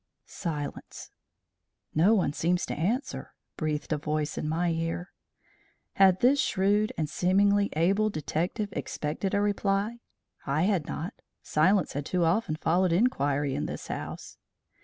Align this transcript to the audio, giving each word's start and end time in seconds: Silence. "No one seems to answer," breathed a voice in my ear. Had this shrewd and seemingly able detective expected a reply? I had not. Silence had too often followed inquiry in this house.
Silence. 0.25 1.11
"No 1.93 2.15
one 2.15 2.33
seems 2.33 2.65
to 2.65 2.73
answer," 2.73 3.35
breathed 3.55 3.93
a 3.93 3.97
voice 3.99 4.35
in 4.35 4.49
my 4.49 4.69
ear. 4.71 5.11
Had 5.93 6.21
this 6.21 6.39
shrewd 6.41 6.91
and 6.97 7.07
seemingly 7.07 7.69
able 7.73 8.09
detective 8.09 8.69
expected 8.71 9.35
a 9.35 9.41
reply? 9.41 9.99
I 10.43 10.63
had 10.63 10.87
not. 10.87 11.13
Silence 11.43 11.93
had 11.93 12.07
too 12.07 12.25
often 12.25 12.55
followed 12.55 12.91
inquiry 12.91 13.53
in 13.53 13.67
this 13.67 13.89
house. 13.89 14.37